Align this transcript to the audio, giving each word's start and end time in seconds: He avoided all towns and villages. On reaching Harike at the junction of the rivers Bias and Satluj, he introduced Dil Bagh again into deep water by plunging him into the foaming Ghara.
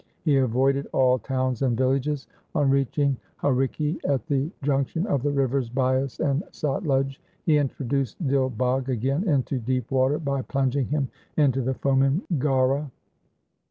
He 0.25 0.37
avoided 0.37 0.87
all 0.93 1.19
towns 1.19 1.61
and 1.61 1.77
villages. 1.77 2.25
On 2.55 2.71
reaching 2.71 3.17
Harike 3.39 3.99
at 4.03 4.25
the 4.25 4.49
junction 4.63 5.05
of 5.05 5.21
the 5.21 5.29
rivers 5.29 5.69
Bias 5.69 6.19
and 6.19 6.41
Satluj, 6.51 7.19
he 7.45 7.59
introduced 7.59 8.17
Dil 8.27 8.49
Bagh 8.49 8.89
again 8.89 9.29
into 9.29 9.59
deep 9.59 9.91
water 9.91 10.17
by 10.17 10.41
plunging 10.41 10.87
him 10.87 11.07
into 11.37 11.61
the 11.61 11.75
foaming 11.75 12.23
Ghara. 12.39 12.89